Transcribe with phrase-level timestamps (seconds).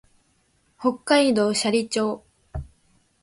[0.79, 2.25] 北海道斜里町